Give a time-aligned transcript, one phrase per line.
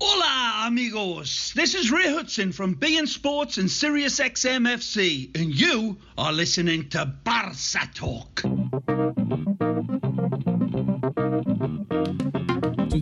[0.00, 1.52] Hola, amigos.
[1.54, 7.04] This is Ray Hudson from beIN Sports and Sirius XMFC, and you are listening to
[7.06, 8.42] Barca Talk.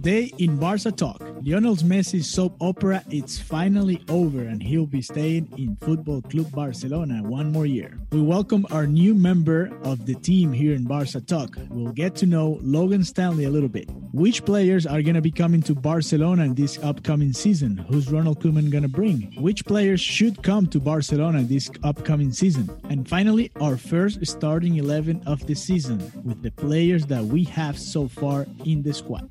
[0.02, 5.52] Today in Barca Talk, Lionel Messi's soap opera is finally over and he'll be staying
[5.58, 7.98] in Football Club Barcelona one more year.
[8.10, 11.54] We welcome our new member of the team here in Barca Talk.
[11.68, 13.90] We'll get to know Logan Stanley a little bit.
[14.12, 17.76] Which players are going to be coming to Barcelona in this upcoming season?
[17.76, 19.34] Who's Ronald Koeman going to bring?
[19.38, 22.70] Which players should come to Barcelona this upcoming season?
[22.88, 27.78] And finally, our first starting 11 of the season with the players that we have
[27.78, 29.28] so far in the squad.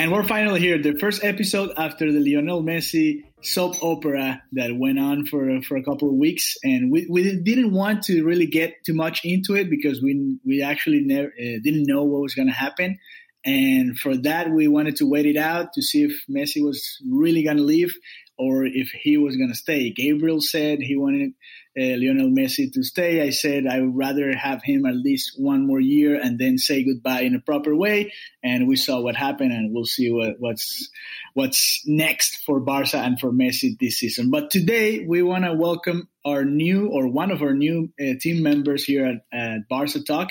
[0.00, 4.98] And we're finally here, the first episode after the Lionel Messi soap opera that went
[4.98, 8.82] on for for a couple of weeks, and we, we didn't want to really get
[8.84, 12.48] too much into it because we we actually never uh, didn't know what was going
[12.48, 12.98] to happen,
[13.44, 17.42] and for that we wanted to wait it out to see if Messi was really
[17.42, 17.94] going to leave
[18.38, 19.90] or if he was going to stay.
[19.90, 21.32] Gabriel said he wanted
[21.78, 23.22] uh, Lionel Messi to stay.
[23.22, 26.84] I said I would rather have him at least one more year and then say
[26.84, 28.12] goodbye in a proper way.
[28.42, 30.88] And we saw what happened, and we'll see what, what's
[31.34, 34.30] what's next for Barca and for Messi this season.
[34.30, 38.42] But today we want to welcome our new or one of our new uh, team
[38.42, 40.30] members here at, at Barca Talk.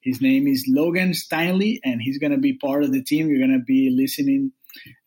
[0.00, 3.28] His name is Logan Stanley, and he's going to be part of the team.
[3.28, 4.50] You're going to be listening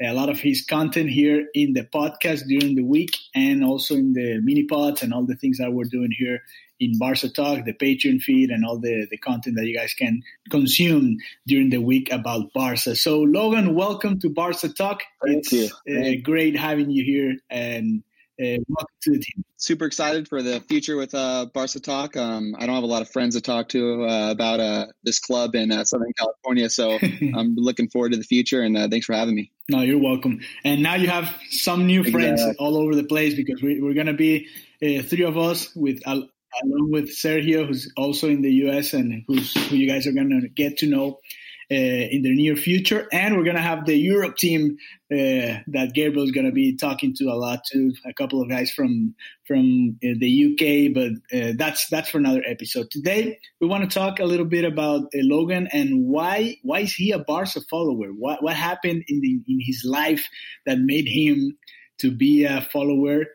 [0.01, 4.13] a lot of his content here in the podcast during the week and also in
[4.13, 6.41] the mini pods and all the things that we're doing here
[6.79, 10.21] in Barca Talk, the Patreon feed, and all the, the content that you guys can
[10.49, 11.17] consume
[11.47, 12.95] during the week about Barca.
[12.95, 15.01] So, Logan, welcome to Barca Talk.
[15.25, 18.03] Thank it's uh, great having you here and
[18.41, 19.45] uh, welcome to the team.
[19.57, 22.17] Super excited for the future with uh, Barca Talk.
[22.17, 25.19] Um, I don't have a lot of friends to talk to uh, about uh, this
[25.19, 26.99] club in uh, Southern California, so
[27.35, 28.61] I'm looking forward to the future.
[28.61, 29.51] And uh, thanks for having me.
[29.67, 30.41] No, you're welcome.
[30.63, 34.05] And now you have some new friends all over the place because we, are going
[34.05, 34.47] to be
[34.83, 38.93] uh, three of us with along with Sergio, who's also in the U.S.
[38.93, 41.19] and who's who you guys are going to get to know
[41.69, 43.07] in the near future.
[43.11, 44.77] And we're going to have the Europe team
[45.11, 48.49] uh, that Gabriel is going to be talking to a lot to a couple of
[48.49, 49.15] guys from
[49.47, 52.89] from uh, the UK, but uh, that's that's for another episode.
[52.89, 56.93] Today we want to talk a little bit about uh, Logan and why why is
[56.93, 58.09] he a Barca follower?
[58.09, 60.27] What what happened in the, in his life
[60.65, 61.57] that made him
[61.99, 63.25] to be a follower?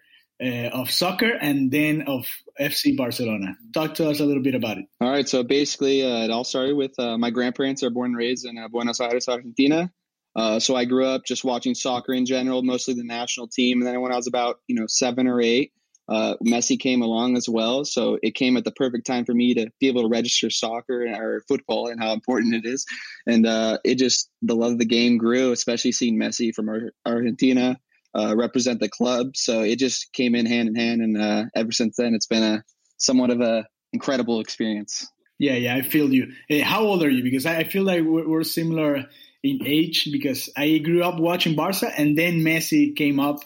[0.42, 2.26] Uh, of soccer and then of
[2.58, 3.58] FC Barcelona.
[3.74, 4.86] Talk to us a little bit about it.
[4.98, 5.28] All right.
[5.28, 8.56] So basically, uh, it all started with uh, my grandparents are born and raised in
[8.56, 9.92] uh, Buenos Aires, Argentina.
[10.34, 13.80] Uh, so I grew up just watching soccer in general, mostly the national team.
[13.80, 15.72] And then when I was about you know seven or eight,
[16.08, 17.84] uh, Messi came along as well.
[17.84, 21.06] So it came at the perfect time for me to be able to register soccer
[21.06, 22.86] or football and how important it is.
[23.26, 23.44] And
[23.84, 27.78] it just the love of the game grew, especially seeing Messi from Argentina
[28.14, 29.36] uh, represent the club.
[29.36, 32.42] So it just came in hand in hand, and uh, ever since then, it's been
[32.42, 32.64] a
[32.98, 35.06] somewhat of a incredible experience.
[35.38, 36.32] Yeah, yeah, I feel you.
[36.48, 37.22] Hey, how old are you?
[37.22, 39.06] Because I feel like we're, we're similar
[39.42, 40.08] in age.
[40.12, 43.40] Because I grew up watching Barca, and then Messi came up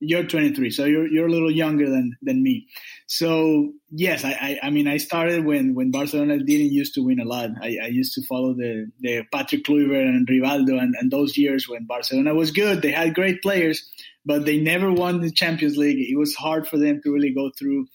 [0.00, 2.68] you're 23, so you're you're a little younger than than me.
[3.06, 7.20] So yes, I, I, I mean I started when when Barcelona didn't used to win
[7.20, 7.50] a lot.
[7.62, 11.68] I, I used to follow the the Patrick Kluivert and Rivaldo and, and those years
[11.68, 12.82] when Barcelona was good.
[12.82, 13.88] They had great players,
[14.24, 15.98] but they never won the Champions League.
[15.98, 17.86] It was hard for them to really go through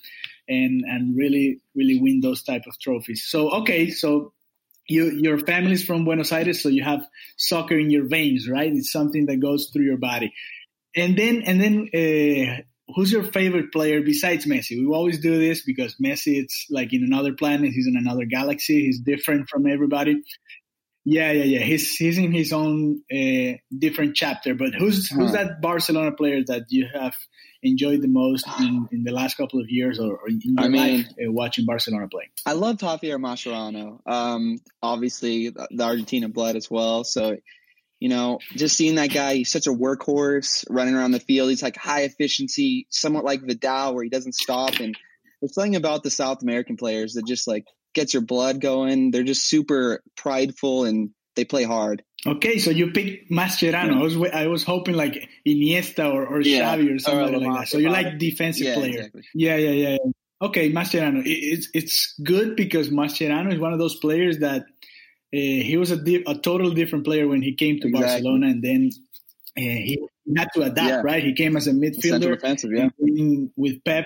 [0.48, 3.26] and and really really win those type of trophies.
[3.28, 4.34] So okay, so
[4.92, 7.06] you, your family's from Buenos Aires, so you have
[7.38, 8.72] soccer in your veins, right?
[8.74, 10.34] It's something that goes through your body.
[10.96, 12.62] And then and then uh,
[12.96, 14.78] who's your favorite player besides Messi?
[14.78, 18.86] We always do this because Messi it's like in another planet, he's in another galaxy,
[18.86, 20.22] he's different from everybody.
[21.04, 21.60] Yeah, yeah, yeah.
[21.60, 24.54] He's he's in his own uh, different chapter.
[24.54, 25.44] But who's who's uh-huh.
[25.44, 27.16] that Barcelona player that you have
[27.64, 30.68] enjoyed the most in, in the last couple of years or, or in your I
[30.68, 32.30] mean, life uh, watching Barcelona play?
[32.46, 34.00] I love Javier Mascherano.
[34.06, 37.04] Um, obviously the Argentina blood as well.
[37.04, 37.38] So
[38.02, 41.52] you know, just seeing that guy, he's such a workhorse running around the field.
[41.52, 44.80] He's like high efficiency, somewhat like Vidal, where he doesn't stop.
[44.80, 44.98] And
[45.40, 49.12] there's something about the South American players that just like gets your blood going.
[49.12, 52.04] They're just super prideful and they play hard.
[52.26, 54.00] Okay, so you picked Mascherano.
[54.00, 57.60] I was I was hoping like Iniesta or, or Yeah, Xavi or or somebody like
[57.60, 57.68] that.
[57.68, 58.98] So you like defensive Yeah, player.
[58.98, 59.24] exactly.
[59.36, 59.90] Yeah, yeah, yeah.
[59.92, 60.12] yeah.
[60.42, 61.24] Okay, Mascherano.
[61.24, 64.66] It, it's it's good because Mascherano is one of those players that
[65.34, 68.02] uh, he was a di- a total different player when he came to Exactly.
[68.12, 68.90] Barcelona, and then
[69.58, 70.00] uh, he
[70.38, 70.90] had to adapt.
[70.90, 71.02] Yeah.
[71.04, 72.90] Right, he came as a midfielder defensive, yeah.
[73.56, 74.06] with Pep.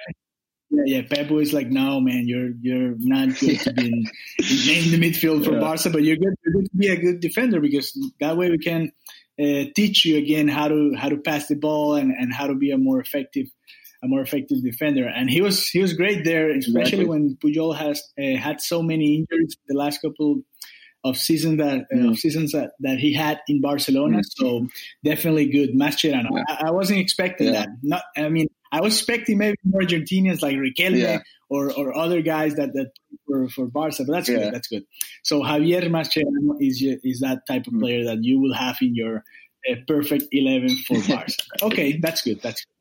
[0.71, 1.01] Yeah, yeah.
[1.09, 5.45] Pep was like, "No, man, you're you're not good to be in, in the midfield
[5.45, 5.59] for Yeah.
[5.59, 8.57] Barca, but you're good, you're good to be a good defender because that way we
[8.57, 8.91] can
[9.39, 12.55] uh, teach you again how to how to pass the ball and, and how to
[12.55, 13.47] be a more effective
[14.03, 17.05] a more effective defender." And he was he was great there, especially Exactly.
[17.05, 20.41] when Puyol has uh, had so many injuries the last couple
[21.05, 22.09] of seasons that Mm.
[22.11, 24.19] of seasons that, that he had in Barcelona.
[24.37, 24.67] So
[25.03, 26.31] definitely good, Mascherano.
[26.35, 26.43] Yeah.
[26.49, 27.59] I, I wasn't expecting Yeah.
[27.59, 27.69] that.
[27.83, 31.19] Not, I mean, I was expecting maybe more Argentinians like Riquelme Yeah.
[31.49, 32.89] or, or other guys that that
[33.25, 34.53] for for Barca, but that's good.
[34.53, 34.83] That's good.
[35.23, 36.81] So Javier Mascherano is
[37.11, 37.79] is that type of Mm.
[37.81, 39.23] player that you will have in your
[39.69, 41.33] uh, perfect eleven for Barca.
[41.69, 42.39] okay, that's good.
[42.41, 42.74] That's good.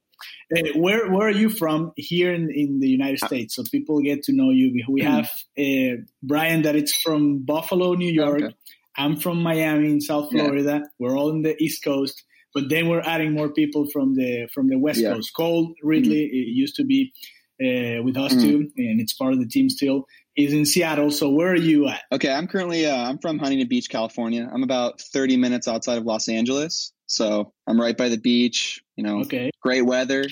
[0.57, 3.55] Uh, where where are you from here in, in the United Uh, States?
[3.57, 4.73] So people get to know you.
[4.89, 5.11] We Mm-hmm.
[5.15, 8.43] have uh, Brian that it's from Buffalo, New York.
[8.43, 8.55] Okay.
[8.97, 10.43] I'm from Miami in South Yeah.
[10.45, 10.83] Florida.
[11.01, 12.23] We're all in the East Coast,
[12.55, 15.15] but then we're adding more people from the from the West Yeah.
[15.15, 15.33] Coast.
[15.35, 17.13] Cole Ridley it used to be
[17.61, 18.43] uh, with us Mhm.
[18.43, 20.07] too, and it's part of the team still.
[20.37, 21.13] Is in Seattle.
[21.13, 22.03] So where are you at?
[22.11, 24.49] Okay, I'm currently uh, I'm from Huntington Beach, California.
[24.53, 28.83] I'm about 30 minutes outside of Los Angeles, so I'm right by the beach.
[28.97, 30.25] You know, Okay, great weather,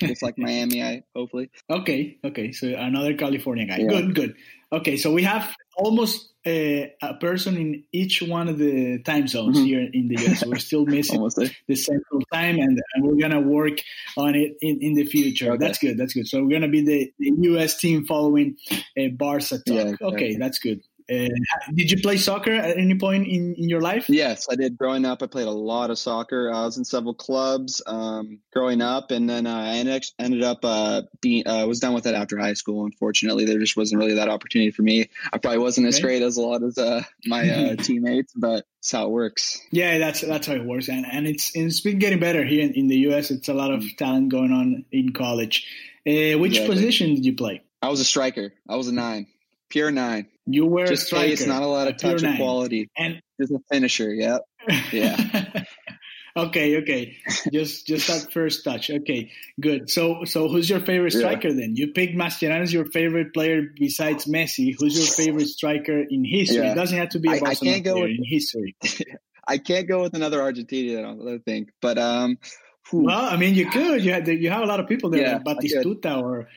[0.00, 0.82] just like Miami.
[0.82, 1.50] I hopefully.
[1.70, 2.52] okay, okay.
[2.52, 3.78] So another California guy.
[3.78, 3.88] Yeah.
[3.88, 4.34] Good, good.
[4.72, 9.58] Okay, so we have almost uh, a person in each one of the time zones
[9.58, 9.64] Mhm.
[9.64, 10.44] here in the US.
[10.46, 11.20] We're still missing
[11.66, 13.78] the central time and, and we're gonna work
[14.16, 15.58] on it in, in the future Okay.
[15.66, 18.56] that's good that's good so we're gonna be the, the us team following
[18.96, 23.26] a barca talk Yeah, okay that's good uh, did you play soccer at any point
[23.26, 24.76] in, in your life Yes, I did.
[24.76, 26.50] Growing up, I played a lot of soccer.
[26.52, 30.60] I was in several clubs um, growing up, and then uh, I ended, ended up
[30.64, 32.84] uh, being uh, was done with it after high school.
[32.84, 35.08] Unfortunately, there just wasn't really that opportunity for me.
[35.32, 38.92] I probably wasn't as great as a lot of uh, my uh, teammates, but it's
[38.92, 39.60] how it works.
[39.72, 42.72] yeah that's that's how it works and, and it's it's been getting better here in,
[42.74, 45.66] in the us it's a lot of talent going on in college
[46.06, 46.74] uh, which Exactly.
[46.74, 48.52] position did you play I was a striker.
[48.68, 49.26] I was a nine,
[49.68, 50.26] pure nine.
[50.46, 52.36] you were Just striker it's not a lot of touch nine.
[52.36, 52.88] quality.
[52.96, 54.12] and Just a finisher.
[54.12, 54.42] Yep.
[54.92, 55.62] Yeah.
[56.36, 57.16] okay, okay.
[57.52, 58.90] Just just that first touch.
[58.90, 59.30] Okay,
[59.60, 59.88] good.
[59.90, 61.20] So so who's your favorite Yeah.
[61.20, 61.76] striker then?
[61.76, 64.74] You picked Mascherano as your favorite player besides Messi.
[64.78, 66.58] Who's your favorite striker in history?
[66.58, 66.72] Yeah.
[66.72, 68.76] It doesn't have to be a I- I Barcelona can't go with- in history.
[69.48, 70.98] I can't go with another Argentinian.
[70.98, 72.36] I don't think, but um,
[72.90, 73.04] whew.
[73.04, 74.02] Well, I mean, you could.
[74.04, 76.48] You had you have a lot of people there, Yeah, like Batistuta or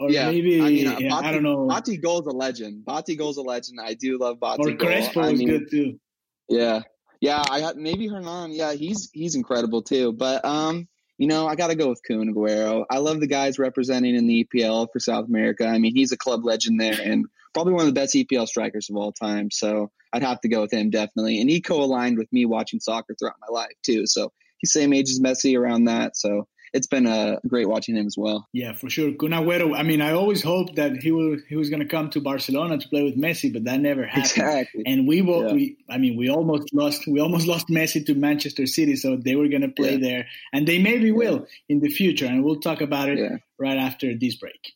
[0.00, 1.68] or yeah, maybe I mean, uh, yeah, I Bati- don't know.
[1.68, 2.84] Batigol's a legend.
[2.86, 3.78] Batigol's a legend.
[3.80, 6.00] I do love Bati or Crespo I is mean, good too.
[6.48, 6.80] Yeah,
[7.20, 7.42] yeah.
[7.50, 8.52] I had maybe Hernan.
[8.52, 10.12] Yeah, he's he's incredible too.
[10.12, 10.88] But um,
[11.18, 12.86] you know, I got to go with Kun Aguero.
[12.90, 15.66] I love the guys representing in the EPL for South America.
[15.66, 18.88] I mean, he's a club legend there and probably one of the best EPL strikers
[18.88, 19.50] of all time.
[19.50, 21.40] So I'd have to go with him definitely.
[21.42, 24.06] And he co-aligned with me watching soccer throughout my life too.
[24.06, 26.16] So he's same age as Messi around that.
[26.16, 28.48] So it's been uh, great watching him as well.
[28.52, 29.12] Yeah, for sure.
[29.12, 29.76] Kun Agüero.
[29.76, 32.78] I mean, I always hoped that he was he was going to come to Barcelona
[32.78, 34.24] to play with Messi, but that never happened.
[34.26, 34.82] Exactly.
[34.86, 35.52] And we, will, Yeah.
[35.52, 37.06] we, I mean, we almost lost.
[37.06, 40.08] We almost lost Messi to Manchester City, so they were going to play Yeah.
[40.08, 42.26] there, and they maybe will in the future.
[42.26, 43.36] And we'll talk about it Yeah.
[43.58, 44.72] right after this break.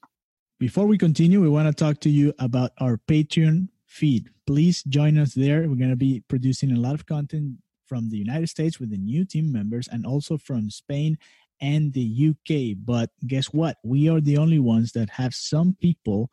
[0.61, 4.31] Before we continue, we want to talk to you about our Patreon feed.
[4.47, 5.61] Please join us there.
[5.69, 8.97] We're going to be producing a lot of content from the United States with the
[8.97, 11.19] new team members and also from Spain
[11.61, 12.77] and the UK.
[12.85, 13.77] But guess what?
[13.85, 16.31] We are the only ones that have some people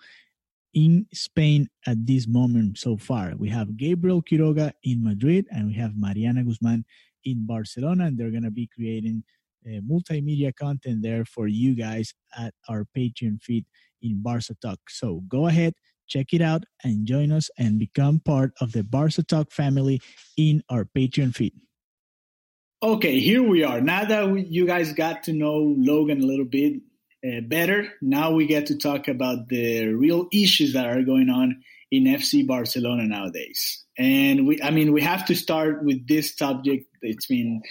[0.74, 3.34] in Spain at this moment so far.
[3.38, 6.86] We have Gabriel Quiroga in Madrid and we have Mariana Guzman
[7.26, 9.24] in Barcelona, and they're going to be creating
[9.66, 13.66] uh, multimedia content there for you guys at our Patreon feed
[14.02, 14.80] in Barca Talk.
[14.90, 15.74] So go ahead,
[16.08, 20.02] check it out, and join us and become part of the Barca Talk family
[20.38, 21.54] in our Patreon feed.
[22.84, 23.80] Okay, here we are.
[23.80, 26.82] Now that we, you guys got to know Logan a little bit
[27.24, 31.62] uh, better, now we get to talk about the real issues that are going on
[31.92, 33.86] in FC Barcelona nowadays.
[34.00, 36.88] And we, I mean, we have to start with this subject.
[37.04, 37.62] It's been,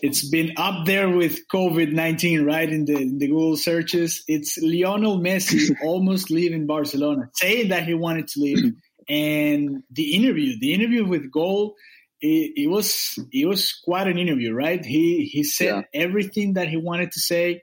[0.00, 2.72] it's been up there with COVID nineteen, right?
[2.72, 7.92] In the, in the Google searches, it's Lionel Messi almost leaving Barcelona, saying that he
[7.92, 8.72] wanted to leave.
[9.10, 11.76] And the interview, the interview with Goal,
[12.20, 14.84] it, it was it was quite an interview, right?
[14.84, 17.62] He he said everything that he wanted to say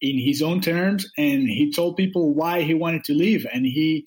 [0.00, 3.46] in his own terms, and he told people why he wanted to leave.
[3.52, 4.06] And he,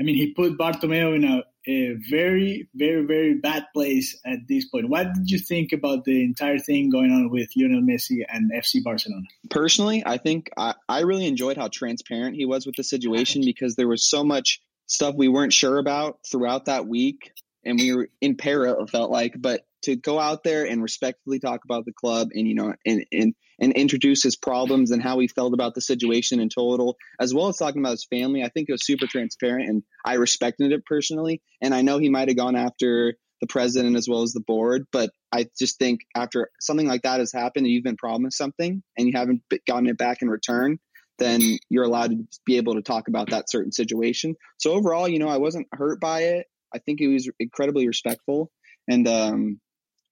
[0.00, 4.66] I mean, he put Bartomeu in a a very, very, very bad place at this
[4.66, 4.88] point.
[4.88, 8.82] What did you think about the entire thing going on with Lionel Messi and FC
[8.82, 9.26] Barcelona?
[9.50, 13.76] Personally, I think I, I really enjoyed how transparent he was with the situation because
[13.76, 17.32] there was so much stuff we weren't sure about throughout that week.
[17.64, 21.38] And we were in para, it felt like, but to go out there and respectfully
[21.38, 25.18] talk about the club and, you know, and, and, and introduce his problems and how
[25.18, 28.42] he felt about the situation in total, as well as talking about his family.
[28.42, 31.42] I think it was super transparent and I respected it personally.
[31.60, 34.86] And I know he might have gone after the president as well as the board,
[34.90, 38.82] but I just think after something like that has happened and you've been promised something
[38.96, 40.78] and you haven't gotten it back in return,
[41.18, 44.34] then you're allowed to be able to talk about that certain situation.
[44.58, 46.46] So overall, you know, I wasn't hurt by it.
[46.74, 48.50] I think he was incredibly respectful.
[48.88, 49.60] And um,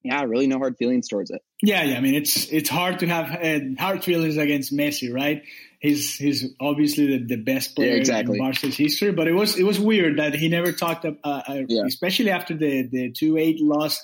[0.06, 1.42] yeah, really no hard feelings towards it.
[1.62, 1.96] Yeah, yeah.
[1.96, 5.42] I mean, it's it's hard to have uh, hard feelings against Messi, right?
[5.80, 8.38] He's he's obviously the, the best player yeah, exactly.
[8.38, 11.62] in Barca's history, but it was it was weird that he never talked, uh, uh,
[11.68, 11.82] yeah.
[11.86, 14.00] especially after the the two eight loss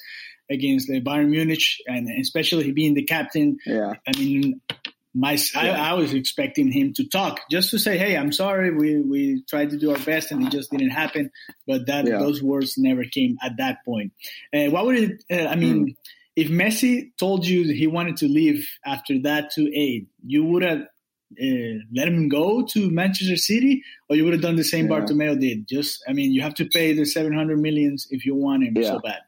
[0.50, 3.58] against the Bayern Munich, and especially being the captain.
[3.64, 4.60] Yeah, I mean,
[5.14, 5.60] my yeah.
[5.60, 9.44] I, I, was expecting him to talk just to say hey i'm sorry we we
[9.48, 11.30] tried to do our best and it just didn't happen
[11.66, 12.18] but that yeah.
[12.18, 14.12] those words never came at that point
[14.54, 15.96] uh, what would it uh, i mean mm.
[16.34, 20.86] if messi told you he wanted to leave after that to aid you would have
[21.40, 24.98] uh, let him go to Manchester City, or you would have done the same yeah.
[24.98, 25.66] Bartomeu did.
[25.66, 28.82] Just, I mean, you have to pay the seven hundred millions if you want him
[28.82, 29.20] so bad.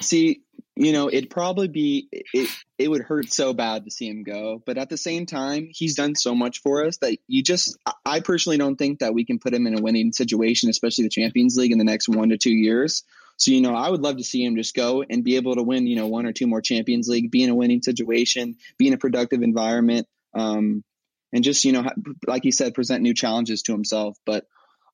[0.00, 0.42] See,
[0.76, 4.62] you know, it'd probably be it, it would hurt so bad to see him go,
[4.64, 8.20] but at the same time, he's done so much for us that you just I
[8.20, 11.56] personally don't think that we can put him in a winning situation, especially the Champions
[11.56, 13.04] League in the next 1 to 2 years.
[13.38, 15.62] So, you know, I would love to see him just go and be able to
[15.62, 18.88] win, you know, one or two more Champions League, be in a winning situation, be
[18.88, 20.82] in a productive environment, um,
[21.32, 21.86] and just, you know,
[22.26, 24.16] like you said, present new challenges to himself.
[24.24, 24.46] But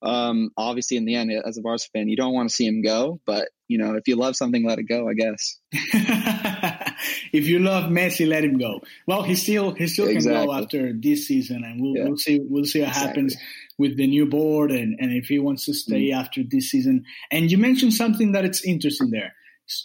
[0.03, 2.83] um, obviously, in the end, as a Barca fan, you don't want to see him
[2.83, 5.09] go, but you know, if you love something, let it go.
[5.09, 5.59] I guess.
[7.33, 8.81] if you love Messi, let him go.
[9.07, 10.39] Well, he still he still exactly.
[10.39, 12.05] can go after this season, and we'll, yeah.
[12.05, 13.09] we'll see we'll see what exactly.
[13.09, 13.37] happens
[13.79, 16.17] with the new board, and and if he wants to stay mm.
[16.17, 17.05] after this season.
[17.31, 19.35] And you mentioned something that it's interesting there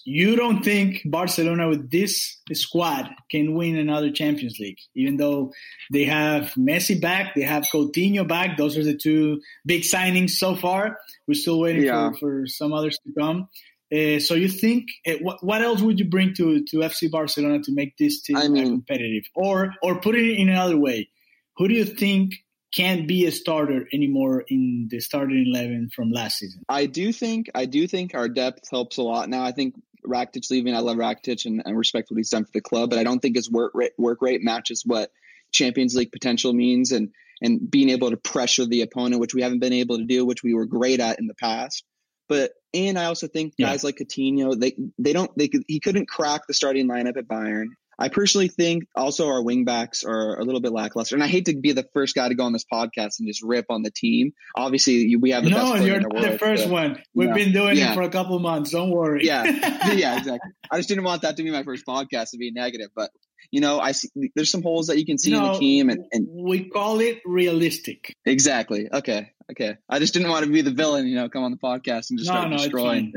[0.06, 5.52] you don't think Barcelona with this squad can win another Champions League, even though
[5.92, 8.58] they have Messi back, they have Coutinho back.
[8.58, 10.98] Those are the two big signings so far.
[11.28, 12.12] We're still waiting yeah.
[12.12, 13.50] for, for some others to come.
[13.94, 17.64] Uh, so you think uh, what, what else would you bring to, to FC Barcelona
[17.64, 19.24] to make this team I mean, competitive?
[19.34, 21.10] Or or put it in another way,
[21.56, 22.34] who do you think
[22.74, 26.64] can't be a starter anymore in the starting eleven from last season.
[26.68, 29.30] I do think I do think our depth helps a lot.
[29.30, 32.52] Now I think Rakitic leaving, I love Rakitic and, and respect what he's done for
[32.54, 35.12] the club, but I don't think his work rate, work rate matches what
[35.52, 37.10] Champions League potential means and
[37.42, 40.44] and being able to pressure the opponent, which we haven't been able to do, which
[40.44, 41.84] we were great at in the past.
[42.28, 43.88] But and I also think guys yeah.
[43.88, 47.68] like Coutinho, they they don't they he couldn't crack the starting lineup at Bayern.
[48.00, 51.16] I personally think also our wingbacks are a little bit lackluster.
[51.16, 53.42] And I hate to be the first guy to go on this podcast and just
[53.42, 54.34] rip on the team.
[54.56, 57.02] Obviously, we have the no, best you're the, world, the first one.
[57.16, 57.92] We've been doing yeah.
[57.92, 58.72] it for a couple months.
[58.72, 59.26] Don't worry.
[59.26, 59.44] Yeah,
[59.94, 60.52] yeah, exactly.
[60.70, 63.10] I just didn't want that to be my first podcast to be negative, but
[63.52, 65.90] you know, I see there's some holes that you can see no, in the team,
[65.90, 68.14] and, and we call it realistic.
[68.26, 68.90] Exactly.
[68.92, 69.32] Okay.
[69.52, 69.78] Okay.
[69.90, 71.08] I just didn't want to be the villain.
[71.08, 73.14] You know, come on the podcast and just no, start no, destroying.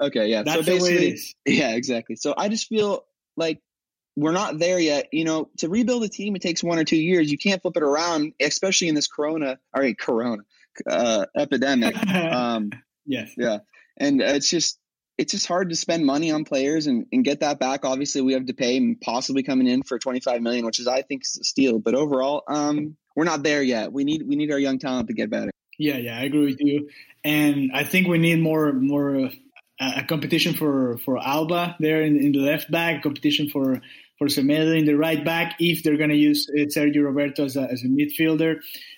[0.00, 0.28] Okay.
[0.28, 0.42] Yeah.
[0.44, 2.16] That's so basically, yeah, exactly.
[2.16, 3.04] So I just feel
[3.36, 3.60] like
[4.16, 5.08] we're not there yet.
[5.12, 7.30] You know, to rebuild a team, it takes one or two years.
[7.30, 10.42] You can't flip it around, especially in this Corona, all right, Corona
[10.86, 11.94] uh, epidemic.
[12.06, 12.70] Um,
[13.04, 13.32] yes.
[13.36, 13.58] Yeah.
[13.98, 14.78] And it's just,
[15.16, 17.84] it's just hard to spend money on players and, and get that back.
[17.84, 21.02] Obviously, we have to pay and possibly coming in for 25 million, which is, I
[21.02, 21.78] think, is a steal.
[21.78, 23.92] But overall, um, we're not there yet.
[23.92, 25.50] We need, we need our young talent to get better.
[25.78, 25.98] Yeah.
[25.98, 26.18] Yeah.
[26.18, 26.88] I agree with you.
[27.24, 29.30] And I think we need more, more,
[29.78, 33.80] uh, a competition for, for Alba there in, in the left back, competition for
[34.18, 37.56] for Semedo in the right back if they're going to use uh, Sergio Roberto as
[37.56, 38.56] a, as a midfielder.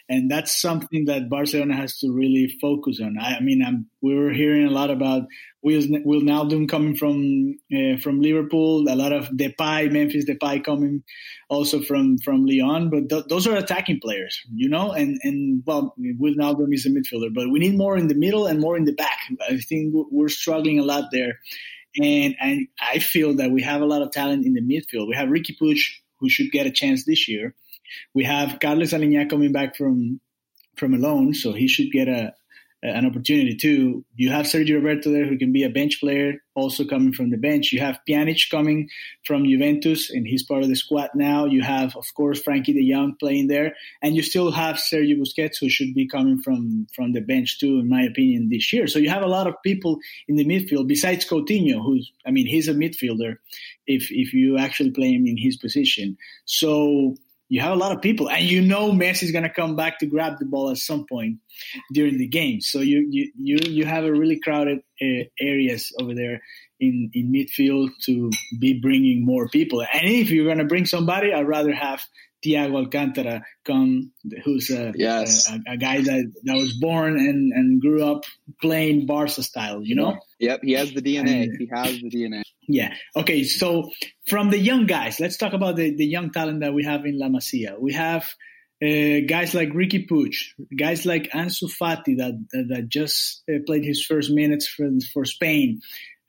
[0.09, 3.19] And that's something that Barcelona has to really focus on.
[3.21, 5.25] I, I mean, I'm, we were hearing a lot about
[5.63, 11.03] Will Wijnaldum coming from uh, from Liverpool, a lot of Depay, Memphis Depay coming
[11.49, 12.91] also from from Lyon.
[12.91, 14.93] But th- those are attacking players, you know.
[14.93, 18.61] And and well, Wijnaldum is a midfielder, but we need more in the middle and
[18.61, 19.19] more in the back.
[19.49, 21.41] I think we're struggling a lot there.
[21.97, 25.09] And, and I feel that we have a lot of talent in the midfield.
[25.09, 25.81] We have Riqui Puig,
[26.21, 27.55] who should get a chance this year.
[28.15, 30.21] We have Carlos Aleñá coming back from
[30.77, 32.35] from a loan, so he should get a,
[32.83, 34.05] an opportunity too.
[34.15, 37.37] You have Sergio Roberto there, who can be a bench player, also coming from the
[37.37, 37.73] bench.
[37.73, 38.89] You have Pjanic coming
[39.27, 41.45] from Juventus, and he's part of the squad now.
[41.45, 45.59] You have, of course, Frenkie De Jong playing there, and you still have Sergio Busquets,
[45.61, 48.87] who should be coming from from the bench too, in my opinion, this year.
[48.87, 52.47] So you have a lot of people in the midfield besides Coutinho, who's, I mean,
[52.47, 53.37] he's a midfielder.
[53.87, 57.17] If if you actually play him in his position, so
[57.49, 60.07] you have a lot of people, and you know Messi's going to come back to
[60.07, 61.39] grab the ball at some point
[61.93, 62.61] during the game.
[62.61, 66.41] So you you you, you have a really crowded uh, areas over there
[66.81, 69.81] in in midfield to be bringing more people.
[69.81, 72.03] And if you're going to bring somebody, I'd rather have
[72.45, 74.13] Thiago Alcantara come,
[74.45, 75.51] who's a, yes.
[75.51, 78.25] a, a, guy that, that was born and, and grew up
[78.61, 80.19] playing Barca style, you know?
[80.39, 81.45] Yep, he has the DNA.
[81.45, 82.43] And, he has the DNA.
[82.69, 82.95] Yeah.
[83.17, 83.91] Okay, so
[84.27, 87.19] from the young guys, let's talk about the, the young talent that we have in
[87.19, 87.79] La Masia.
[87.79, 88.25] We have
[88.83, 90.37] uh, guys like Riqui Puig,
[90.77, 95.25] guys like Ansu Fati that, that, that just uh, played his first minutes for, for
[95.25, 95.81] Spain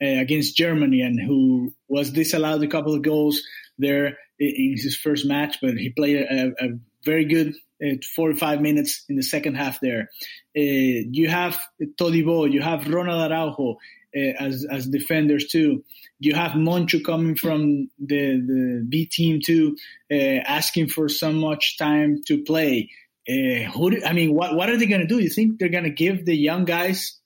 [0.02, 3.42] uh, against Germany and who was disallowed a couple of goals
[3.80, 6.68] there in his first match, but he played a, a
[7.04, 10.10] very good uh, 45 minutes in the second half there.
[10.56, 11.58] Uh, you have
[11.98, 13.78] Todibo, you have Ronald Araujo
[14.16, 15.84] uh, as, as defenders too.
[16.18, 19.76] You have Monchu coming from the, the B team too,
[20.10, 22.90] uh, asking for so much time to play.
[23.28, 25.18] Uh, who do, I mean, what, what are they going to do?
[25.18, 27.19] You think they're going to give the young guys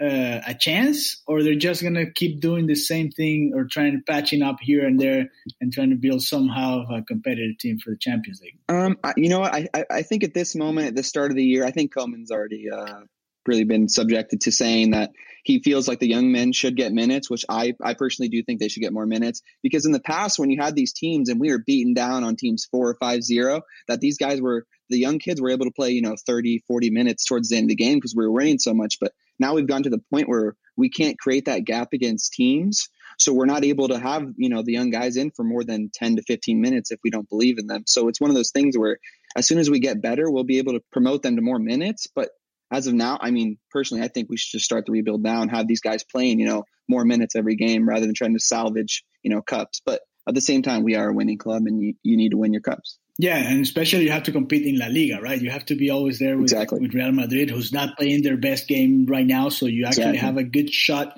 [0.00, 4.02] uh, a chance, or they're just gonna keep doing the same thing or trying to
[4.10, 7.96] patching up here and there and trying to build somehow a competitive team for the
[7.96, 8.58] Champions League?
[8.68, 9.54] Um, you know what?
[9.54, 12.30] I, I think at this moment, at the start of the year, I think Koeman's
[12.30, 13.00] already uh,
[13.46, 15.12] really been subjected to saying that
[15.44, 18.58] he feels like the young men should get minutes, which I, I personally do think
[18.58, 21.40] they should get more minutes because in the past when you had these teams and
[21.40, 24.98] we were beaten down on teams four or five zero, that these guys were the
[24.98, 27.68] young kids were able to play, you know, 30, 40 minutes towards the end of
[27.68, 28.98] the game because we were winning so much.
[29.00, 32.88] But now we've gone to the point where we can't create that gap against teams.
[33.18, 35.90] So we're not able to have, you know, the young guys in for more than
[35.94, 37.84] 10 to 15 minutes if we don't believe in them.
[37.86, 38.98] So it's one of those things where
[39.36, 42.06] as soon as we get better, we'll be able to promote them to more minutes.
[42.14, 42.30] But
[42.70, 45.40] as of now, I mean, personally, I think we should just start the rebuild now
[45.40, 48.40] and have these guys playing, you know, more minutes every game rather than trying to
[48.40, 49.80] salvage, you know, cups.
[49.84, 52.36] But at the same time, we are a winning club and you, you need to
[52.36, 52.98] win your cups.
[53.18, 55.40] Yeah, and especially you have to compete in La Liga, right?
[55.40, 56.80] You have to be always there with, exactly.
[56.80, 59.48] with Real Madrid, who's not playing their best game right now.
[59.48, 60.18] So you actually exactly.
[60.18, 61.16] have a good shot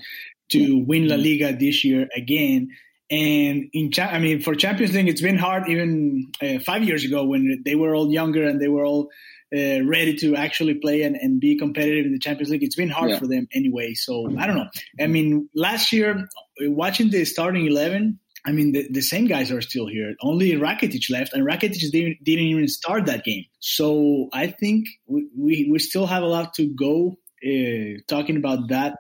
[0.52, 2.68] to win La Liga this year again.
[3.10, 7.24] And in, I mean, for Champions League, it's been hard even uh, five years ago
[7.24, 9.10] when they were all younger and they were all
[9.52, 12.62] uh, ready to actually play and, and be competitive in the Champions League.
[12.62, 13.18] It's been hard yeah.
[13.18, 13.94] for them anyway.
[13.94, 14.68] So I don't know.
[15.00, 16.28] I mean, last year,
[16.60, 20.14] watching the starting 11, I mean, the, the same guys are still here.
[20.22, 23.44] Only Rakitic left, and Rakitic didn't, didn't even start that game.
[23.60, 28.68] So I think we, we, we still have a lot to go uh, talking about
[28.70, 28.96] that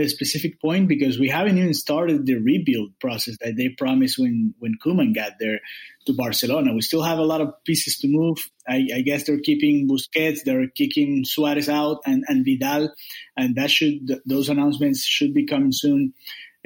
[0.00, 4.54] uh, specific point because we haven't even started the rebuild process that they promised when
[4.60, 5.60] when Koeman got there
[6.06, 6.72] to Barcelona.
[6.72, 8.38] We still have a lot of pieces to move.
[8.66, 12.94] I, I guess they're keeping Busquets, they're kicking Suarez out, and, and Vidal,
[13.36, 16.14] and that should those announcements should be coming soon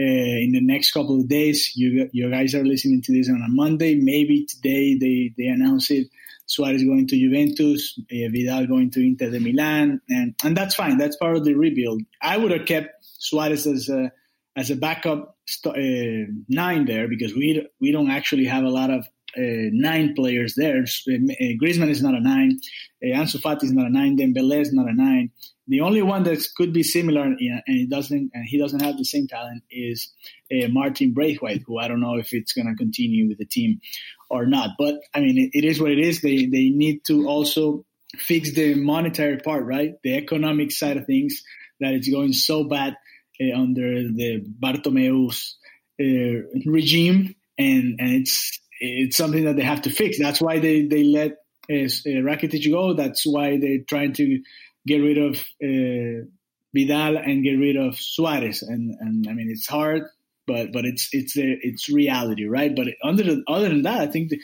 [0.02, 1.72] in the next couple of days.
[1.76, 3.94] You you guys are listening to this on a Monday.
[3.94, 6.08] Maybe today they they announce it.
[6.46, 10.98] Suarez going to Juventus, uh, Vidal going to Inter de Milan, and and that's fine.
[10.98, 12.02] That's part of the rebuild.
[12.20, 14.10] I would have kept Suarez as a
[14.56, 18.90] as a backup st- uh, nine there because we we don't actually have a lot
[18.90, 20.78] of uh, nine players there.
[20.78, 22.58] Uh, Griezmann is not a nine.
[23.02, 24.16] Uh, Ansu Fati is not a nine.
[24.16, 25.30] Dembele is not a nine.
[25.70, 29.04] The only one that could be similar and he doesn't and he doesn't have the
[29.04, 30.12] same talent is
[30.52, 33.80] uh, Martin Braithwaite, who I don't know if it's going to continue with the team
[34.28, 34.70] or not.
[34.76, 36.22] But I mean, it, it is what it is.
[36.22, 37.84] They they need to also
[38.16, 39.92] fix the monetary part, right?
[40.02, 41.40] The economic side of things
[41.78, 42.96] that it's going so bad
[43.40, 45.56] uh, under the Bartomeu's
[46.00, 50.18] uh, regime, and and it's it's something that they have to fix.
[50.18, 51.36] That's why they they let
[51.70, 52.94] uh, uh Rakitic go.
[52.94, 54.42] That's why they're trying to
[54.86, 56.26] get rid of uh,
[56.74, 58.62] Vidal and get rid of Suarez.
[58.62, 60.04] And and I mean it's hard,
[60.46, 62.74] but but it's it's uh, it's reality, right?
[62.74, 64.40] But under the, other than that, I think the,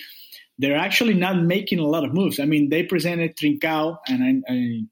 [0.58, 2.40] they're actually not making a lot of moves.
[2.40, 4.82] I mean, they presented Trincao, and I, I,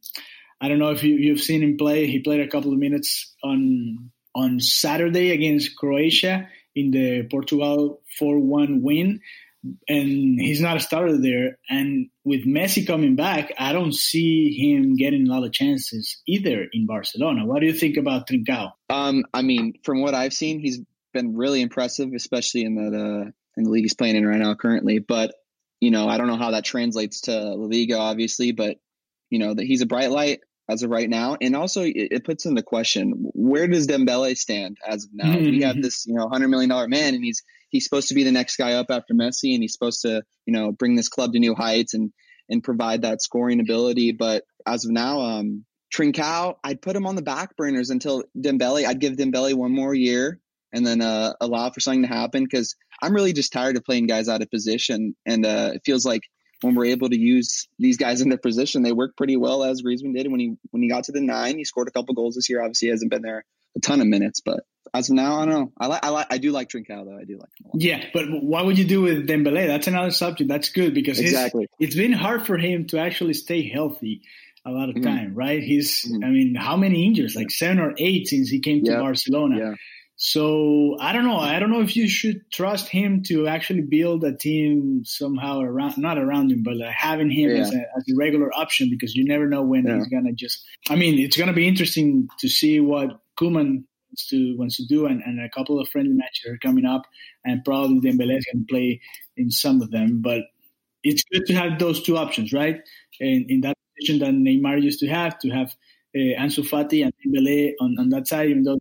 [0.60, 2.06] I don't know if you, you've seen him play.
[2.06, 8.82] He played a couple of minutes on on Saturday against Croatia in the Portugal 4-1
[8.82, 9.20] win
[9.88, 11.58] and he's not a starter there.
[11.68, 16.66] And with Messi coming back, I don't see him getting a lot of chances either
[16.72, 17.46] in Barcelona.
[17.46, 18.72] What do you think about Trincao?
[18.90, 20.80] Um, I mean, from what I've seen, he's
[21.12, 24.54] been really impressive, especially in the, the in the league he's playing in right now
[24.54, 24.98] currently.
[24.98, 25.34] But
[25.80, 28.78] you know, I don't know how that translates to La Liga, obviously, but
[29.30, 30.40] you know that he's a bright light.
[30.68, 34.78] As of right now, and also it, it puts the question where does Dembele stand
[34.86, 35.34] as of now?
[35.34, 35.50] Mm-hmm.
[35.50, 38.24] We have this you know hundred million dollar man, and he's he's supposed to be
[38.24, 41.32] the next guy up after Messi, and he's supposed to you know bring this club
[41.32, 42.12] to new heights and
[42.48, 44.12] and provide that scoring ability.
[44.12, 48.86] But as of now, um, Trincao, I'd put him on the back burners until Dembele.
[48.86, 50.40] I'd give Dembele one more year
[50.72, 54.08] and then uh, allow for something to happen because I'm really just tired of playing
[54.08, 56.22] guys out of position, and uh, it feels like
[56.64, 59.82] when we're able to use these guys in their position, they work pretty well as
[59.82, 61.58] Griezmann did when he when he got to the nine.
[61.58, 62.62] He scored a couple goals this year.
[62.62, 63.44] Obviously, he hasn't been there
[63.76, 64.60] a ton of minutes, but
[64.94, 65.72] as of now, I don't know.
[65.78, 67.18] I like I like I do like Trincao though.
[67.18, 67.70] I do like him.
[67.74, 69.66] Yeah, but what would you do with Dembele?
[69.66, 70.48] That's another subject.
[70.48, 74.22] That's good because exactly it's been hard for him to actually stay healthy
[74.64, 75.04] a lot of mm-hmm.
[75.04, 75.62] time, right?
[75.62, 76.24] He's mm-hmm.
[76.24, 77.36] I mean, how many injuries?
[77.36, 79.00] Like seven or eight since he came to yeah.
[79.00, 79.58] Barcelona.
[79.58, 79.74] Yeah.
[80.16, 81.38] So I don't know.
[81.38, 85.98] I don't know if you should trust him to actually build a team somehow around,
[85.98, 87.62] not around him, but like having him yeah.
[87.62, 89.96] as, a, as, a, regular option because you never know when yeah.
[89.96, 90.64] he's gonna just.
[90.88, 95.06] I mean, it's gonna be interesting to see what Koeman wants to wants to do,
[95.06, 97.02] and, and a couple of friendly matches are coming up,
[97.44, 99.00] and probably Dembele is gonna play
[99.36, 100.22] in some of them.
[100.22, 100.42] But
[101.02, 102.80] it's good to have those two options, right?
[103.18, 105.74] In, in that position that Neymar used to have, to have
[106.16, 108.78] uh, Ansu Fati and Dembele on, on that side, even though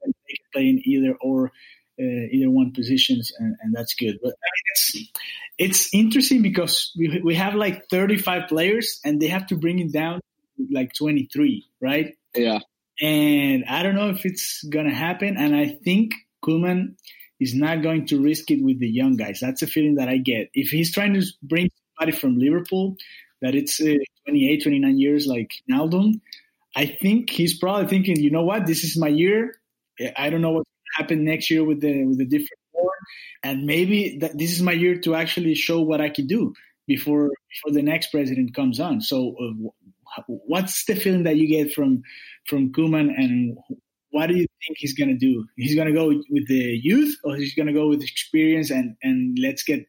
[0.54, 1.52] they can play in either or
[2.00, 4.18] uh, either one positions, and, and that's good.
[4.22, 5.12] But I mean, it's
[5.58, 9.92] it's interesting because we we have like 35 players, and they have to bring it
[9.92, 10.22] down
[10.72, 12.16] like 23, right?
[12.36, 12.60] Yeah.
[13.02, 16.14] And I don't know if it's gonna happen, and I think
[16.44, 16.96] Koeman
[17.40, 19.40] is not going to risk it with the young guys.
[19.42, 20.50] That's a feeling that I get.
[20.54, 22.96] If he's trying to bring somebody from Liverpool
[23.42, 23.96] that it's uh,
[24.28, 26.22] 28, 29 years like Naldum,
[26.76, 29.56] I think he's probably thinking, you know what, this is my year.
[30.18, 32.98] I don't know what's going to happen next year with the with the different board,
[33.44, 36.54] and maybe that this is my year to actually show what I can do
[36.88, 39.02] before before the next president comes on.
[39.02, 42.04] So, uh, what's the feeling that you get from
[42.48, 43.58] from Koeman, and
[44.12, 45.46] what do you think he's going to do?
[45.58, 48.96] He's going to go with the youth, or he's going to go with experience and
[49.04, 49.86] and let's get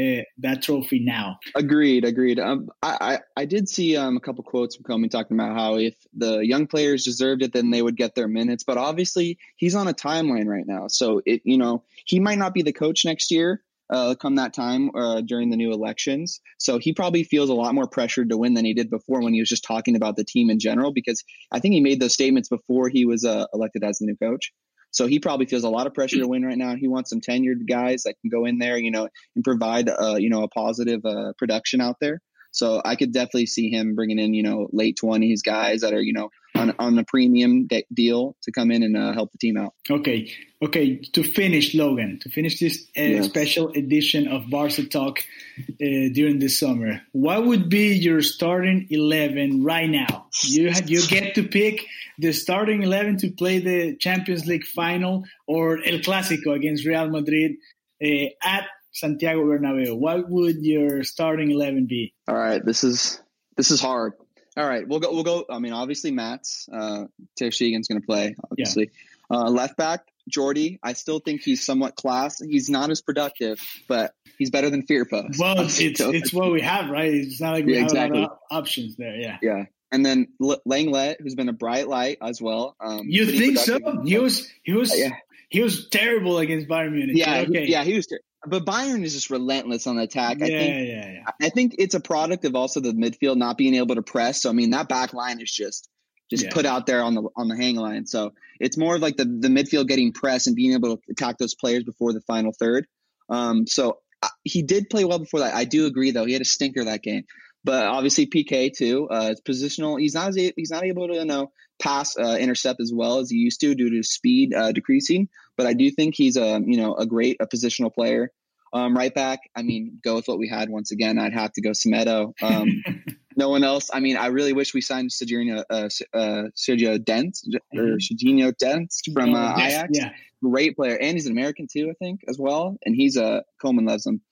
[0.00, 1.38] uh, that trophy now.
[1.54, 2.38] Agreed, agreed.
[2.38, 5.76] Um, I, I, I did see um, a couple quotes from Koeman talking about how
[5.76, 8.64] if the young players deserved it, then they would get their minutes.
[8.64, 12.54] But obviously, he's on a timeline right now, so it you know he might not
[12.54, 13.62] be the coach next year.
[13.90, 16.40] Uh, come that time uh, during the new elections.
[16.58, 19.34] So he probably feels a lot more pressured to win than he did before when
[19.34, 22.14] he was just talking about the team in general, because I think he made those
[22.14, 24.52] statements before he was uh, elected as the new coach.
[24.92, 26.74] So he probably feels a lot of pressure to win right now.
[26.74, 30.16] He wants some tenured guys that can go in there, you know, and provide, uh,
[30.18, 32.20] you know, a positive uh, production out there.
[32.52, 36.02] So I could definitely see him bringing in, you know, late twenties guys that are,
[36.02, 39.38] you know, on on a premium de- deal to come in and uh, help the
[39.38, 39.74] team out.
[39.90, 40.32] Okay,
[40.62, 40.96] okay.
[41.14, 43.26] To finish, Logan, to finish this uh, yes.
[43.26, 45.20] special edition of Barca Talk
[45.58, 50.26] uh, during the summer, what would be your starting eleven right now?
[50.44, 51.86] You you get to pick
[52.18, 57.56] the starting eleven to play the Champions League final or El Clásico against Real Madrid
[58.02, 62.12] uh, at Santiago Bernabeu, what would your starting eleven be?
[62.26, 63.20] All right, this is
[63.56, 64.14] this is hard.
[64.60, 65.10] All right, we'll go.
[65.12, 65.46] We'll go.
[65.48, 67.04] I mean, obviously, Matt's uh,
[67.38, 68.34] Ter Stegen's going to play.
[68.50, 68.90] Obviously,
[69.30, 69.38] yeah.
[69.38, 70.78] uh, left back Jordi.
[70.82, 72.40] I still think he's somewhat class.
[72.40, 75.36] He's not as productive, but he's better than Firpo.
[75.38, 77.12] Well, it's it's what we have, right?
[77.12, 78.18] It's not like we yeah, have exactly.
[78.18, 79.16] a lot of options there.
[79.16, 79.38] Yeah.
[79.40, 79.64] Yeah.
[79.92, 82.76] And then L- Lenglet, who's been a bright light as well.
[82.80, 83.78] Um, you think so?
[84.04, 85.10] He was he was yeah.
[85.48, 87.16] he was terrible against Bayern Munich.
[87.16, 87.66] Yeah, okay.
[87.66, 88.06] yeah, he was.
[88.06, 90.38] Ter- but Bayern is just relentless on the attack.
[90.38, 91.30] Yeah, I think, yeah, yeah.
[91.40, 94.42] I think it's a product of also the midfield not being able to press.
[94.42, 95.88] So I mean that back line is just
[96.30, 96.52] just yeah.
[96.52, 98.06] put out there on the on the hang line.
[98.06, 101.38] So it's more of like the the midfield getting press and being able to attack
[101.38, 102.86] those players before the final third.
[103.28, 105.54] Um, so uh, he did play well before that.
[105.54, 106.24] I do agree though.
[106.24, 107.24] He had a stinker that game.
[107.62, 109.08] But obviously Piqué too.
[109.10, 110.00] Uh, it's positional.
[110.00, 113.36] He's not he's not able to you know pass uh, intercept as well as he
[113.36, 115.28] used to due to speed uh, decreasing.
[115.56, 118.30] But I do think he's a you know a great a positional player.
[118.72, 121.18] Um, right back, I mean, go with what we had once again.
[121.18, 122.32] I'd have to go Semedo.
[122.40, 122.68] Um,
[123.36, 123.90] no one else.
[123.92, 128.28] I mean, I really wish we signed Sergio, uh, uh, Sergio Dest or mm-hmm.
[128.28, 129.90] Sergio Dest from uh, Ajax.
[129.92, 130.10] Yeah.
[130.42, 132.78] Great player, and he's an American too, I think, as well.
[132.84, 134.22] And he's a uh, Koeman loves him,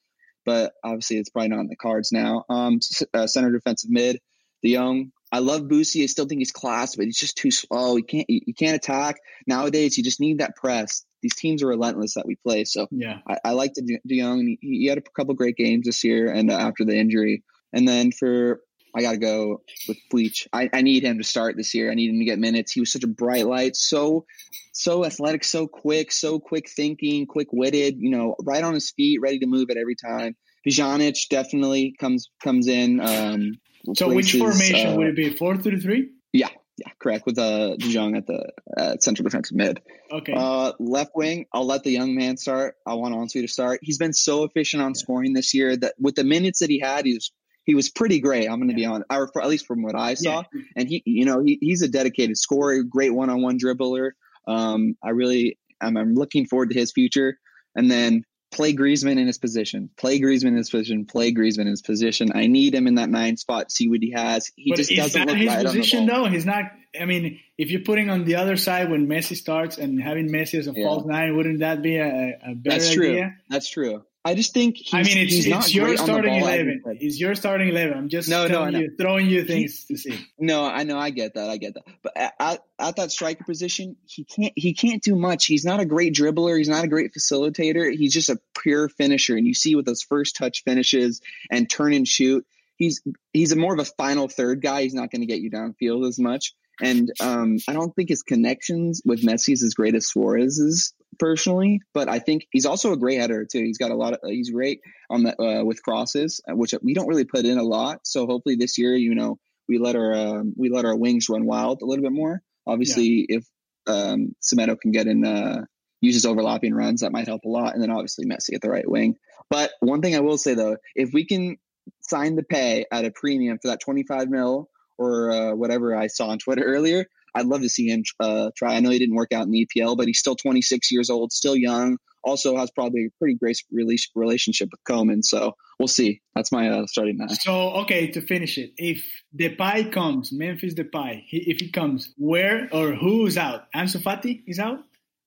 [0.49, 2.43] but obviously it's probably not in the cards now.
[2.49, 2.79] Um,
[3.13, 4.19] uh, center defensive mid,
[4.63, 5.11] the young.
[5.31, 6.01] I love Boosie.
[6.01, 7.95] I still think he's class, but he's just too slow.
[7.95, 8.25] He can't.
[8.27, 9.95] He can't attack nowadays.
[9.95, 11.05] You just need that press.
[11.21, 12.63] These teams are relentless that we play.
[12.63, 14.39] So yeah, I, I like De, De Jong.
[14.39, 17.87] He, he, had a couple great games this year, and uh, after the injury, and
[17.87, 18.61] then for
[18.95, 20.47] I got to go with Bleach.
[20.51, 21.91] I, I need him to start this year.
[21.91, 22.71] I need him to get minutes.
[22.71, 24.25] He was such a bright light, so
[24.73, 27.97] so athletic, so quick, so quick thinking, quick witted.
[27.99, 30.35] You know, right on his feet, ready to move at every time.
[30.67, 32.99] Pjanic definitely comes comes in.
[32.99, 33.53] Um,
[33.95, 35.29] so places, which formation uh, would it be?
[35.29, 36.09] Four through three.
[36.33, 36.49] Yeah,
[36.79, 37.25] Yeah, correct.
[37.25, 39.81] With uh, De Jong at the uh, central defensive mid.
[40.11, 40.33] Okay.
[40.35, 42.75] Uh, left wing, I'll let the young man start.
[42.85, 43.79] I want Ansu to start.
[43.81, 44.99] He's been so efficient on yeah.
[44.99, 47.31] scoring this year that with the minutes that he had, he was
[47.69, 48.49] he was pretty great.
[48.49, 50.41] I'm going to be on, or for, at least from what I saw.
[50.51, 50.61] Yeah.
[50.75, 54.13] And he, you know, he, he's a dedicated scorer, great one on one dribbler.
[54.47, 57.37] Um, I really, I'm, I'm looking forward to his future.
[57.75, 59.91] And then play Griezmann in his position.
[59.97, 61.05] Play Griezmann in his position.
[61.05, 62.31] Play Griezmann in his position.
[62.33, 63.71] I need him in that nine spot.
[63.71, 64.51] See what he has.
[64.55, 66.23] He but just doesn't look his right position, on the ball.
[66.23, 66.29] though.
[66.31, 66.63] He's not.
[66.99, 70.57] I mean, if you're putting on the other side when Messi starts and having Messi
[70.57, 70.87] as a yeah.
[70.87, 73.11] false nine, wouldn't that be a, a better That's true.
[73.11, 73.35] idea?
[73.47, 74.03] That's true.
[74.25, 76.81] I just think I mean, it's, it's your starting eleven.
[76.99, 77.97] It's your starting eleven.
[77.97, 80.19] I'm just no, no, you, throwing you things to see.
[80.37, 81.83] No, I know, I get that, I get that.
[82.03, 85.45] But at, at that striker position, he can't he can't do much.
[85.45, 86.57] He's not a great dribbler.
[86.57, 87.95] He's not a great facilitator.
[87.95, 89.37] He's just a pure finisher.
[89.37, 93.01] And you see with those first touch finishes and turn and shoot, he's
[93.31, 94.83] he's a more of a final third guy.
[94.83, 96.53] He's not going to get you downfield as much.
[96.81, 101.81] And um, I don't think his connections with Messi is as great as Suarez's personally,
[101.93, 103.63] but I think he's also a great header too.
[103.63, 106.93] He's got a lot of he's great on the uh, with crosses, uh, which we
[106.93, 107.99] don't really put in a lot.
[108.03, 111.45] So hopefully this year, you know, we let our um, we let our wings run
[111.45, 112.41] wild a little bit more.
[112.65, 113.37] Obviously, yeah.
[113.37, 113.45] if
[113.87, 115.65] um, Semedo can get in uh,
[116.01, 117.73] uses overlapping runs, that might help a lot.
[117.73, 119.15] And then obviously Messi at the right wing.
[119.49, 121.57] But one thing I will say though, if we can
[122.01, 126.37] sign Depay at a premium for that 25 mil or uh, whatever I saw on
[126.37, 127.05] Twitter earlier.
[127.35, 128.75] I'd love to see him uh, try.
[128.75, 131.31] I know he didn't work out in the EPL, but he's still 26 years old,
[131.31, 131.97] still young.
[132.23, 135.23] Also has probably a pretty great relationship with Koeman.
[135.23, 136.21] So we'll see.
[136.35, 137.29] That's my uh, starting nine.
[137.29, 139.05] So okay, to finish it, if
[139.37, 143.71] Depay comes, Memphis Depay, if he comes, where or who's out?
[143.73, 144.79] Ansu Fati is out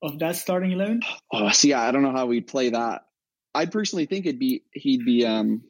[0.03, 1.01] of that starting eleven.
[1.31, 3.05] Oh, see, I don't know how we'd play that.
[3.55, 5.63] I personally think it'd be he'd be um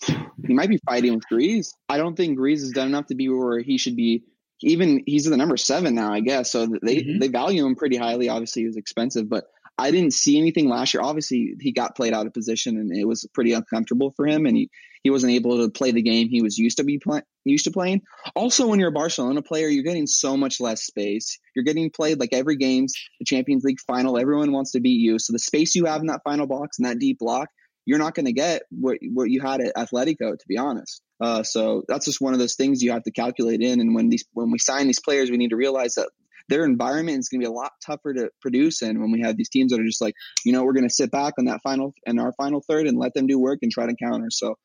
[0.46, 1.74] he might be fighting with Grease.
[1.88, 4.24] I don't think Grease has done enough to be where he should be.
[4.62, 6.52] Even he's the number seven now, I guess.
[6.52, 7.18] So they mm-hmm.
[7.18, 8.28] they value him pretty highly.
[8.28, 9.44] Obviously, he was expensive, but
[9.78, 11.02] I didn't see anything last year.
[11.02, 14.56] Obviously, he got played out of position, and it was pretty uncomfortable for him, and
[14.56, 14.70] he
[15.02, 17.70] he wasn't able to play the game he was used to be play, used to
[17.70, 18.02] playing.
[18.36, 21.38] Also, when you're a Barcelona player, you're getting so much less space.
[21.56, 24.18] You're getting played like every game's the Champions League final.
[24.18, 26.86] Everyone wants to beat you, so the space you have in that final box and
[26.86, 27.48] that deep block
[27.86, 31.02] you're not going to get what what you had at Atletico, to be honest.
[31.20, 33.80] Uh, so that's just one of those things you have to calculate in.
[33.80, 36.08] And when these when we sign these players, we need to realize that
[36.48, 39.36] their environment is going to be a lot tougher to produce in when we have
[39.36, 41.60] these teams that are just like, you know, we're going to sit back on that
[41.62, 44.28] final and our final third and let them do work and try to counter.
[44.30, 44.56] So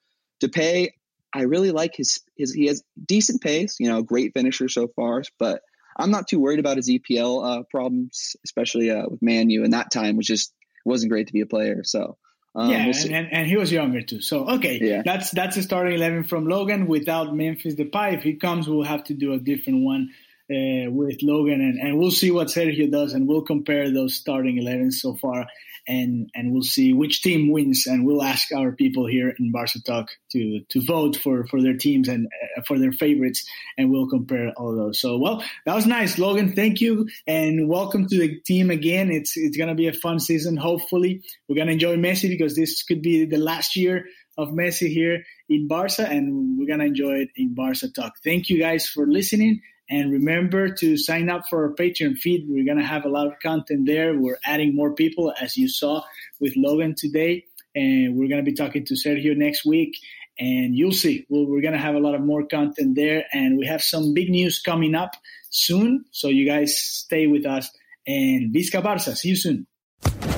[0.42, 0.90] Depay,
[1.34, 5.24] I really like his his he has decent pace, you know, great finisher so far,
[5.38, 5.62] but
[5.98, 9.64] I'm not too worried about his EPL uh, problems, especially uh, with Manu.
[9.64, 10.54] And that time was just
[10.86, 11.84] wasn't great to be a player.
[11.84, 12.18] So
[12.56, 14.22] um, yeah, we'll and, and, he was younger too.
[14.22, 15.02] So okay, yeah.
[15.04, 18.14] that's that's a starting eleven from Logan without Memphis Depay.
[18.14, 20.12] If he comes, we'll have to do a different one
[20.52, 24.58] uh, with Logan, and, and we'll see what Sergio does, and we'll compare those starting
[24.58, 25.48] 11s so far,
[25.88, 29.82] and and we'll see which team wins, and we'll ask our people here in Barca
[29.82, 34.08] Talk to to vote for for their teams and uh, for their favorites, and we'll
[34.08, 35.00] compare all those.
[35.00, 36.54] So well, that was nice, Logan.
[36.54, 39.12] Thank you, and welcome to the team again.
[39.12, 40.58] It's it's gonna be a fun season.
[40.58, 44.06] Hopefully, we're gonna enjoy Messi because this could be the last year
[44.38, 48.14] of Messi here in Barca, and we're gonna enjoy it in Barca Talk.
[48.24, 49.62] Thank you guys for listening.
[49.90, 52.46] And remember to sign up for our Patreon feed.
[52.48, 54.18] We're going to have a lot of content there.
[54.18, 56.04] We're adding more people, as you saw
[56.40, 57.46] with Logan today.
[57.76, 59.98] And we're going to be talking to Sergio next week.
[60.40, 63.26] And you'll see, well, we're going to have a lot of more content there.
[63.32, 65.12] And we have some big news coming up
[65.50, 66.06] soon.
[66.12, 67.70] So you guys stay with us.
[68.08, 69.16] And Visca Barca.
[69.16, 69.68] See you soon.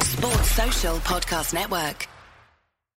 [0.01, 2.07] Sports Social Podcast Network.